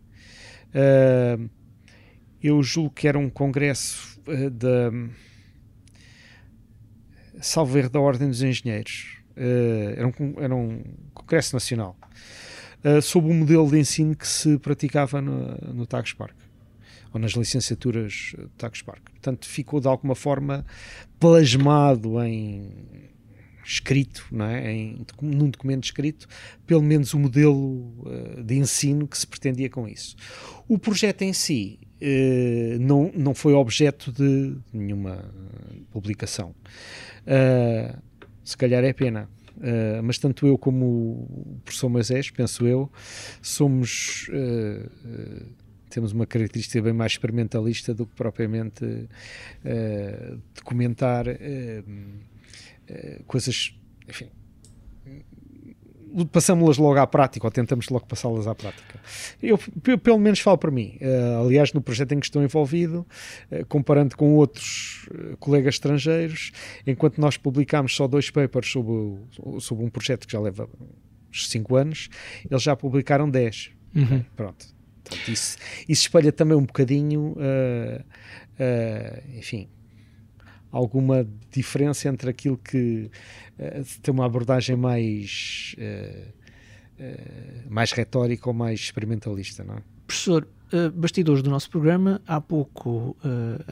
[0.74, 1.48] Uh,
[2.42, 4.90] eu julgo que era um congresso da
[7.40, 9.18] salvo erro da Ordem dos Engenheiros.
[9.36, 11.96] Uh, era, um, era um congresso nacional.
[12.84, 16.36] Uh, sob o modelo de ensino que se praticava no, no Tagus Park
[17.12, 19.08] ou nas licenciaturas Tagus Park.
[19.10, 20.66] Portanto, ficou de alguma forma
[21.18, 22.70] plasmado em
[23.64, 24.72] escrito, não é?
[24.72, 26.28] em, num documento escrito,
[26.66, 30.16] pelo menos o modelo uh, de ensino que se pretendia com isso.
[30.68, 35.32] O projeto em si uh, não, não foi objeto de nenhuma
[35.90, 36.54] publicação.
[37.26, 37.98] Uh,
[38.42, 39.28] se calhar é pena.
[39.56, 42.90] Uh, mas tanto eu como o professor Moisés, penso eu,
[43.40, 45.46] somos uh,
[45.88, 49.08] temos uma característica bem mais experimentalista do que propriamente
[50.52, 51.26] documentar
[53.28, 54.28] coisas, enfim,
[56.30, 59.00] passamos-las logo à prática, ou tentamos logo passá-las à prática.
[59.42, 59.58] Eu,
[59.98, 60.98] pelo menos, falo para mim.
[61.00, 63.06] Uh, aliás, no projeto em que estou envolvido,
[63.50, 66.52] uh, comparando com outros uh, colegas estrangeiros,
[66.86, 69.18] enquanto nós publicámos só dois papers sobre,
[69.60, 70.68] sobre um projeto que já leva
[71.30, 72.08] uns 5 anos,
[72.48, 73.70] eles já publicaram 10.
[73.94, 74.24] Uhum.
[74.36, 74.66] Pronto.
[75.02, 77.36] Portanto, isso, isso espelha também um bocadinho,
[79.36, 79.68] enfim,
[80.74, 83.08] alguma diferença entre aquilo que
[83.58, 86.28] uh, tem uma abordagem mais, uh,
[86.98, 89.82] uh, mais retórica ou mais experimentalista, não é?
[90.06, 90.46] Professor,
[90.94, 93.16] bastidores do nosso programa, há pouco,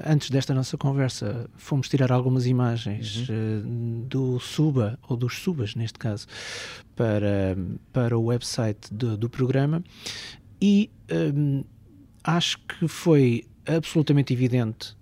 [0.03, 4.07] antes desta nossa conversa, fomos tirar algumas imagens uhum.
[4.09, 6.27] do Suba, ou dos Subas neste caso,
[6.97, 7.57] para,
[7.93, 9.85] para o website do, do programa
[10.61, 10.91] e
[11.35, 11.65] um,
[12.25, 14.97] acho que foi absolutamente evidente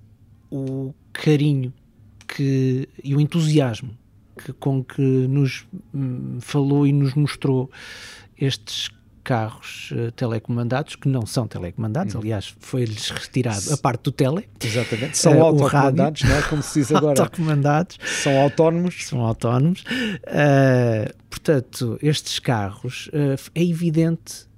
[0.50, 1.72] o carinho
[2.34, 3.90] que, e o entusiasmo
[4.36, 7.70] que, com que nos hum, falou e nos mostrou
[8.38, 8.90] estes
[9.22, 12.20] carros uh, telecomandados, que não são telecomandados, uhum.
[12.20, 14.48] aliás, foi-lhes retirado a parte do tele.
[14.62, 16.42] Exatamente, são uh, autocomandados, não é?
[16.42, 17.20] Como se diz agora.
[17.20, 17.98] autocomandados.
[18.22, 19.06] São autónomos.
[19.06, 19.82] São autónomos.
[19.82, 23.10] Uh, portanto, estes carros,
[23.54, 24.48] é evidente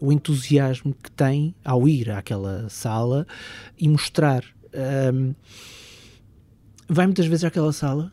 [0.00, 3.26] o entusiasmo que têm ao ir àquela sala
[3.76, 4.44] e mostrar.
[6.88, 8.12] Vai muitas vezes àquela sala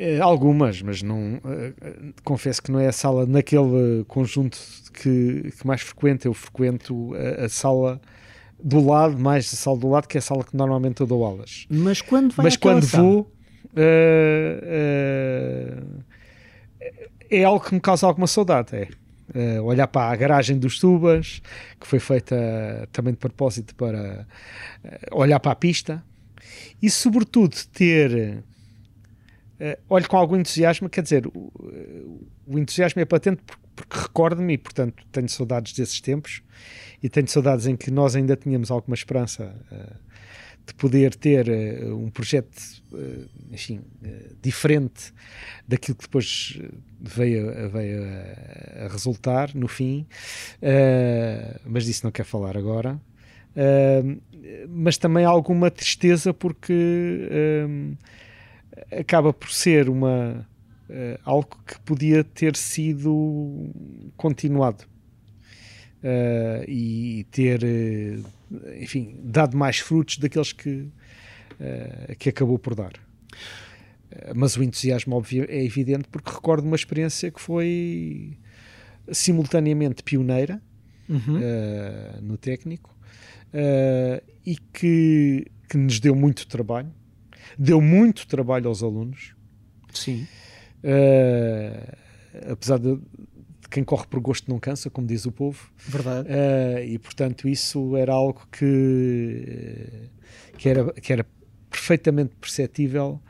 [0.00, 4.56] eh, algumas, mas não uh, confesso que não é a sala naquele conjunto
[4.92, 6.28] que, que mais frequento.
[6.28, 8.00] Eu frequento a, a, sala
[8.62, 11.24] do lado, mais a sala do lado, que é a sala que normalmente eu dou
[11.24, 11.66] aulas.
[11.68, 13.02] Mas quando vai Mas quando sala?
[13.02, 13.28] vou, uh,
[17.28, 18.76] é algo que me causa alguma saudade.
[18.76, 18.88] É.
[19.34, 21.42] Uh, olhar para a garagem dos Tubas,
[21.78, 24.28] que foi feita também de propósito para
[24.84, 26.04] uh, olhar para a pista
[26.80, 28.44] e, sobretudo, ter
[29.60, 31.52] uh, olho com algum entusiasmo, quer dizer, o,
[32.46, 33.42] o entusiasmo é patente
[33.74, 36.42] porque, recordo-me e, portanto, tenho saudades desses tempos
[37.02, 40.08] e tenho saudades em que nós ainda tínhamos alguma esperança uh,
[40.66, 42.56] de poder ter uh, um projeto,
[43.50, 43.80] enfim,
[44.42, 45.12] diferente
[45.66, 46.58] daquilo que depois
[47.00, 50.06] veio, veio a, a resultar no fim,
[51.66, 52.98] mas disso não quero falar agora.
[54.68, 56.74] Mas também alguma tristeza porque
[58.90, 60.46] acaba por ser uma
[60.88, 63.70] uh, algo que podia ter sido
[64.16, 64.84] continuado
[66.02, 70.88] uh, e ter, uh, enfim, dado mais frutos daqueles que,
[72.18, 72.92] que acabou por dar.
[74.34, 78.38] mas o entusiasmo óbvio, é evidente porque recordo uma experiência que foi
[79.10, 80.62] simultaneamente pioneira
[81.08, 81.40] uhum.
[82.22, 82.96] no técnico
[84.44, 86.92] e que, que nos deu muito trabalho
[87.56, 89.34] deu muito trabalho aos alunos.
[89.92, 90.26] Sim.
[90.82, 92.98] Uh, apesar de,
[93.70, 95.70] quem corre por gosto não cansa, como diz o povo.
[95.76, 96.28] Verdade.
[96.28, 100.10] Uh, e portanto isso era algo que,
[100.56, 101.26] que, era, que era
[101.70, 103.20] perfeitamente perceptível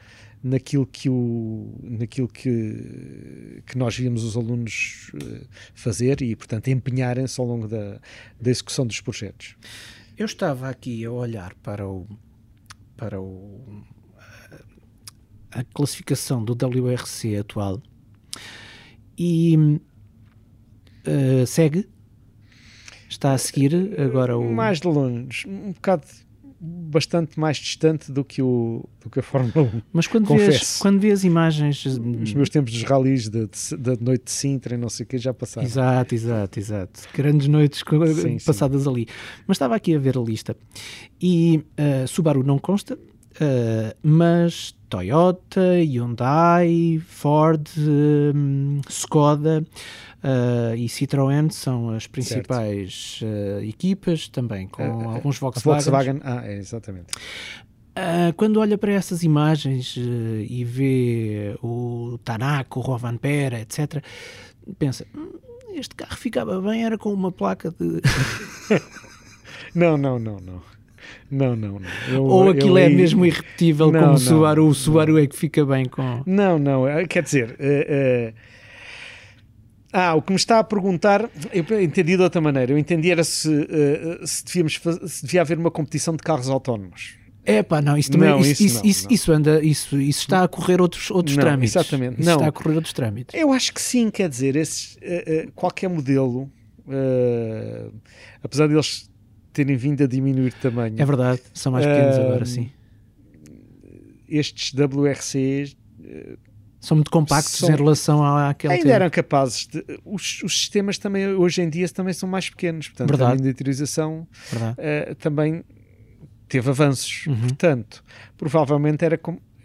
[0.43, 5.11] naquilo que, o, naquilo que, que nós víamos os alunos
[5.75, 8.01] fazer e, portanto, empenharem-se ao longo da,
[8.41, 9.57] da execução dos projetos.
[10.19, 12.05] Eu estava aqui a olhar para o,
[12.97, 13.85] para o,
[15.53, 17.81] a classificação do WRC atual
[19.17, 19.57] e
[21.07, 21.89] uh, segue.
[23.09, 24.53] Está a seguir agora o.
[24.53, 26.05] Mais de longe, um bocado
[26.61, 29.83] bastante mais distante do que, o, do que a Fórmula 1.
[29.93, 31.85] Mas quando vês, quando vês imagens.
[31.87, 35.33] Os meus tempos dos ralis da noite de Sintra e não sei o que já
[35.33, 35.67] passaram.
[35.67, 37.01] Exato, exato, exato.
[37.15, 37.83] Grandes noites
[38.17, 38.89] sim, passadas sim.
[38.89, 39.07] ali.
[39.47, 40.57] Mas estava aqui a ver a lista
[41.21, 42.99] e uh, Subaru não consta,
[43.39, 49.65] Uh, mas Toyota, Hyundai, Ford, um, Skoda
[50.25, 55.83] uh, e Citroën são as principais uh, equipas, também com alguns Volkswagen.
[55.83, 57.13] Volkswagen, ah, é, exatamente.
[58.37, 64.03] quando olha para essas imagens e vê o Tanaka, o Rovanpera, etc.,
[64.79, 65.33] pensa, hum,
[65.75, 68.01] este carro ficava bem, era com uma placa de...
[69.75, 70.78] não, não, não, não.
[71.31, 71.89] Não, não, não.
[72.11, 75.65] Eu, Ou aquilo é mesmo irrepetível não, como o Subaru, o Subaru é que fica
[75.65, 76.23] bem com...
[76.27, 77.57] Não, não, é, quer dizer...
[77.59, 78.59] Uh, uh...
[79.91, 82.73] Ah, o que me está a perguntar, eu entendi de outra maneira.
[82.73, 87.17] Eu entendi era se, uh, se, devíamos se devia haver uma competição de carros autónomos.
[87.43, 89.15] É pá, não, isso também não, isso, isso, não, isso, não.
[89.15, 91.75] isso, anda, isso, isso está a correr outros, outros trâmites.
[91.75, 92.21] Exatamente.
[92.21, 93.35] Isso está a correr outros trâmites.
[93.35, 96.51] Eu acho que sim, quer dizer, esses, uh, uh, qualquer modelo,
[98.43, 99.11] apesar de eles
[99.53, 100.95] terem vindo a diminuir de tamanho.
[100.99, 102.71] É verdade, são mais pequenos uh, agora, sim.
[104.29, 106.39] Estes WRCs uh,
[106.81, 108.95] são muito compactos são, em relação àquele ainda tempo.
[108.95, 113.09] eram capazes de, os, os, sistemas também hoje em dia também são mais pequenos portanto
[113.09, 113.33] Verdade.
[113.33, 115.65] a miniaturização uh, também
[116.49, 117.41] teve avanços uhum.
[117.41, 118.05] portanto
[118.37, 119.19] provavelmente era,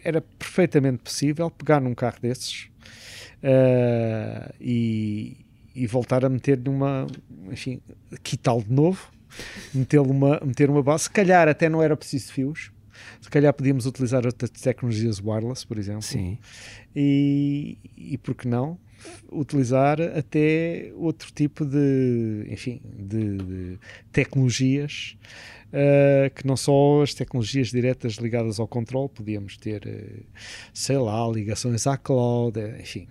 [0.04, 2.68] era perfeitamente possível pegar num carro desses
[3.44, 5.38] uh, e,
[5.76, 7.06] e voltar a meter numa
[7.52, 7.80] enfim
[8.24, 9.12] quitá-lo de novo
[9.74, 11.04] meter uma, meter uma base.
[11.04, 12.72] Se calhar até não era preciso fios.
[13.22, 16.04] Se calhar podíamos utilizar outras tecnologias wireless, por exemplo.
[16.04, 16.38] Sim.
[16.96, 18.78] E, e por que não?
[19.32, 23.80] Utilizar até outro tipo de, enfim, de, de
[24.12, 25.18] tecnologias
[25.74, 30.26] uh, que não só as tecnologias diretas ligadas ao controle, podíamos ter, uh,
[30.74, 33.08] sei lá, ligações à cloud, uh, enfim,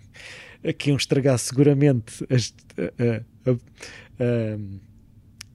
[0.78, 2.54] que iam estragar seguramente as,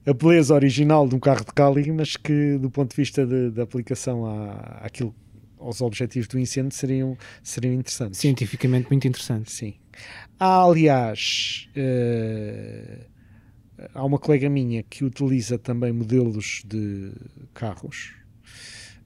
[0.08, 3.60] a beleza original de um carro de Cali, mas que do ponto de vista de
[3.60, 5.14] aplicação à, àquilo,
[5.58, 8.18] aos objetivos do incêndio seriam, seriam interessantes.
[8.18, 9.52] Cientificamente muito interessantes.
[9.52, 9.74] Sim.
[10.40, 13.04] Há, aliás, uh,
[13.92, 17.12] há uma colega minha que utiliza também modelos de
[17.52, 18.14] carros.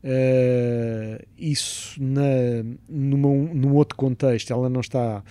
[0.05, 5.23] Uh, isso na, numa, num outro contexto, ela não está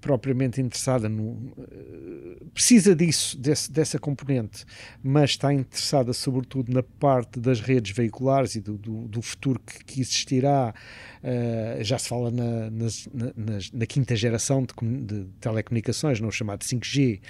[0.00, 1.52] propriamente interessada no
[2.52, 4.64] precisa disso desse, dessa componente
[5.02, 9.84] mas está interessada sobretudo na parte das redes veiculares e do, do, do futuro que,
[9.84, 10.74] que existirá.
[11.18, 13.32] Uh, já se fala na, nas, na,
[13.72, 17.20] na, quinta geração de, de, telecomunicações no chamado 5G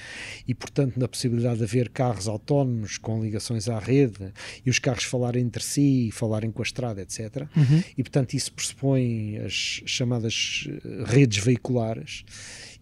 [0.46, 4.30] e portanto na possibilidade de haver carros autónomos com ligações à rede
[4.64, 7.82] e os carros falarem entre si falarem com a estrada etc uhum.
[7.96, 10.68] e portanto isso pressupõe as chamadas
[11.06, 12.17] redes veiculares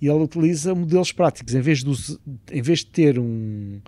[0.00, 1.54] e ela utiliza modelos práticos.
[1.54, 2.18] Em vez de,
[2.52, 3.80] em vez de ter um,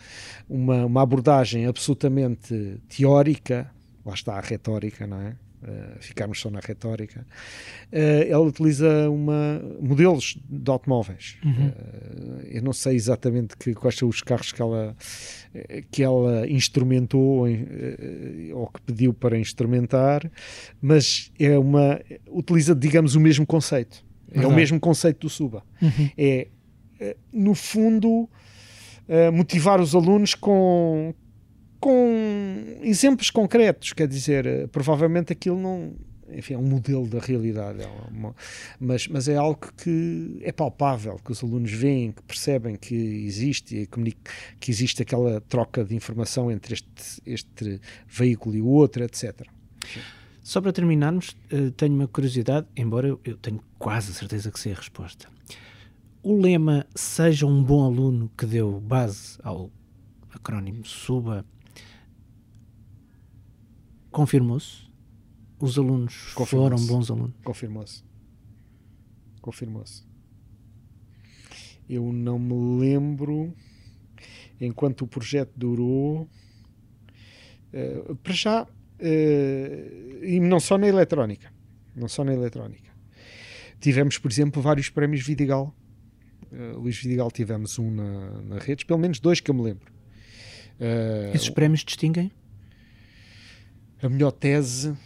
[0.49, 3.71] uma, uma abordagem absolutamente teórica,
[4.05, 5.37] lá está a retórica, não é?
[5.61, 7.27] Uh, ficarmos só na retórica,
[7.93, 7.97] uh,
[8.29, 11.37] ela utiliza uma, modelos de automóveis.
[11.45, 11.67] Uhum.
[11.67, 14.97] Uh, eu não sei exatamente que, quais são os carros que ela,
[15.91, 17.49] que ela instrumentou
[18.55, 20.31] ou que pediu para instrumentar,
[20.81, 24.07] mas é uma, utiliza, digamos, o mesmo conceito.
[24.33, 25.65] É o mesmo conceito do Suba.
[25.81, 26.11] Uhum.
[26.17, 26.49] É,
[27.01, 28.29] eh, no fundo,
[29.09, 31.15] eh, motivar os alunos com,
[31.81, 33.93] com exemplos concretos.
[33.93, 35.95] Quer dizer, eh, provavelmente aquilo não.
[36.31, 38.35] Enfim, é um modelo da realidade, é uma,
[38.79, 43.89] mas, mas é algo que é palpável, que os alunos veem, que percebem que existe,
[44.61, 49.41] que existe aquela troca de informação entre este, este veículo e o outro, etc.
[50.49, 54.73] Só para terminarmos, uh, tenho uma curiosidade, embora eu, tenho quase a certeza que sei
[54.73, 55.29] a resposta.
[56.23, 59.71] O lema seja um bom aluno que deu base ao
[60.31, 61.45] acrónimo SUBA
[64.11, 64.89] confirmou-se?
[65.61, 66.15] Os alunos
[66.47, 67.37] foram bons alunos?
[67.45, 68.03] Confirmou-se.
[69.43, 70.03] Confirmou-se.
[71.87, 73.53] Eu não me lembro,
[74.59, 76.27] enquanto o projeto durou.
[77.71, 78.67] Uh, para já,
[79.01, 81.53] Uh, e não só na eletrónica.
[81.95, 82.91] Não só na eletrónica.
[83.81, 85.75] Tivemos, por exemplo, vários prémios Vidigal.
[86.51, 89.93] Uh, Luís Vidigal tivemos um na, na redes, pelo menos dois que eu me lembro.
[90.81, 92.31] Uh, Esses prémios distinguem?
[94.03, 94.97] A melhor tese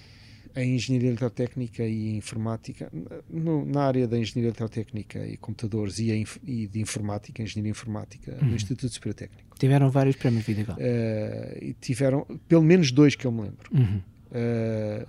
[0.55, 2.91] em engenharia eletrotécnica e informática,
[3.29, 8.49] no, na área da engenharia eletrotécnica e computadores e, e de informática, engenharia informática, uhum.
[8.49, 9.59] no Instituto Superior Técnico.
[9.59, 10.77] Tiveram vários prémios Vidigal?
[10.77, 13.71] Uh, tiveram pelo menos dois que eu me lembro.
[13.73, 14.01] Uhum.
[14.31, 15.07] Uh,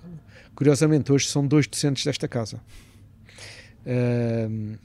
[0.54, 2.60] curiosamente, hoje são dois docentes desta casa.
[3.84, 4.78] Uh,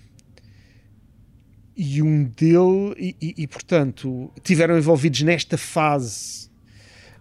[1.75, 6.48] e um dele, e, e, e, portanto, tiveram envolvidos nesta fase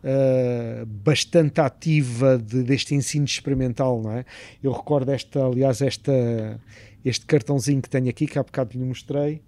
[0.08, 4.24] uh, bastante ativa de, deste ensino experimental, não é?
[4.62, 6.60] Eu recordo esta, aliás, esta,
[7.04, 9.42] este cartãozinho que tenho aqui, que há bocado lhe mostrei,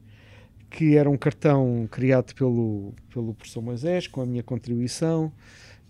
[0.68, 5.32] que era um cartão criado pelo, pelo professor Moisés, com a minha contribuição,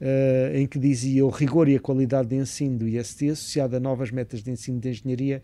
[0.01, 3.81] uh, em que dizia o rigor e a qualidade de ensino do IST associado a
[3.81, 5.43] novas metas de ensino de engenharia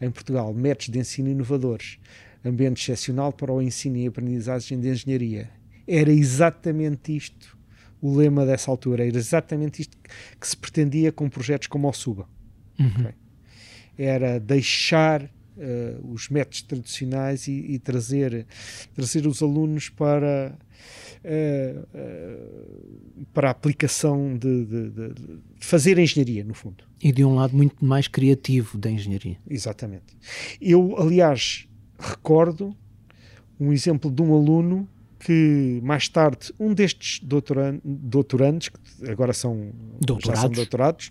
[0.00, 1.98] em Portugal, métodos de ensino inovadores,
[2.44, 5.50] ambiente excepcional para o ensino e aprendizagem de engenharia.
[5.88, 7.55] Era exatamente isto
[8.00, 9.06] o lema dessa altura.
[9.06, 9.96] Era exatamente isto
[10.40, 12.28] que se pretendia com projetos como o Suba.
[12.78, 12.88] Uhum.
[12.88, 13.14] Okay?
[13.98, 15.22] Era deixar
[15.56, 18.46] uh, os métodos tradicionais e, e, trazer,
[18.94, 20.56] trazer os alunos para,
[21.24, 26.84] uh, uh, para a aplicação de, de, de, de, fazer engenharia, no fundo.
[27.02, 29.38] E de um lado muito mais criativo da engenharia.
[29.48, 30.16] Exatamente.
[30.60, 31.66] Eu, aliás,
[31.98, 32.76] recordo
[33.58, 34.86] um exemplo de um aluno
[35.26, 40.40] que mais tarde um destes doutoran doutorandos, que agora são doutorados.
[40.40, 41.10] são doutorados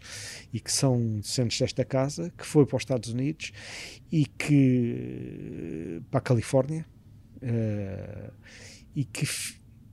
[0.53, 3.51] e que são docentes desta casa, que foi para os Estados Unidos
[4.09, 6.85] e que para a Califórnia
[7.41, 8.31] uh,
[8.95, 9.27] e que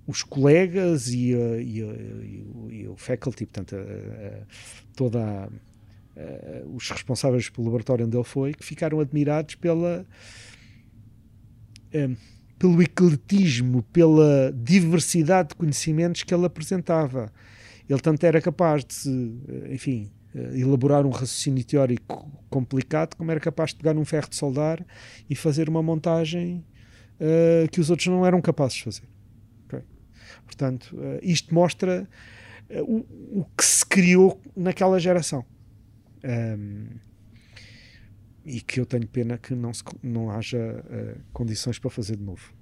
[0.06, 3.74] os colegas e, uh, e, uh, e, o faculty, portanto,
[4.94, 5.50] toda
[6.72, 10.06] os responsáveis pelo laboratório onde ele foi, que ficaram admirados pela
[12.62, 17.32] pelo ecletismo, pela diversidade de conhecimentos que ele apresentava.
[17.90, 23.40] Ele tanto era capaz de, eh, enfim, eh, elaborar um raciocínio teórico complicado, como era
[23.40, 24.86] capaz de pegar num ferro de soldar
[25.28, 26.64] e fazer uma montagem
[27.18, 29.08] uh, que os outros não eram capazes de fazer.
[29.66, 29.82] Okay?
[30.46, 32.08] Portanto, uh, isto mostra
[32.70, 35.44] uh, o, o, que se criou naquela geração.
[36.24, 36.86] Um,
[38.45, 42.22] e que eu tenho pena que não, se, não haja uh, condições para fazer de
[42.22, 42.53] novo.